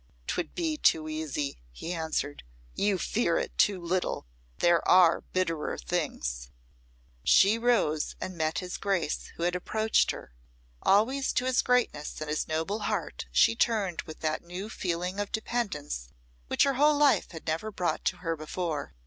"'Twould 0.25 0.55
be 0.55 0.77
too 0.77 1.07
easy," 1.07 1.61
he 1.71 1.93
answered. 1.93 2.41
"You 2.73 2.97
fear 2.97 3.37
it 3.37 3.55
too 3.55 3.79
little. 3.79 4.25
There 4.57 4.81
are 4.89 5.21
bitterer 5.31 5.77
things." 5.77 6.49
She 7.23 7.59
rose 7.59 8.15
and 8.19 8.35
met 8.35 8.57
his 8.57 8.77
Grace, 8.77 9.27
who 9.35 9.43
had 9.43 9.55
approached 9.55 10.09
her. 10.09 10.33
Always 10.81 11.31
to 11.33 11.45
his 11.45 11.61
greatness 11.61 12.19
and 12.19 12.31
his 12.31 12.47
noble 12.47 12.79
heart 12.89 13.27
she 13.31 13.55
turned 13.55 14.01
with 14.07 14.21
that 14.21 14.41
new 14.43 14.71
feeling 14.71 15.19
of 15.19 15.31
dependence 15.31 16.09
which 16.47 16.63
her 16.63 16.73
whole 16.73 16.97
life 16.97 17.29
had 17.29 17.45
never 17.45 17.69
brought 17.69 18.03
to 18.05 18.17
her 18.25 18.35
before. 18.35 18.95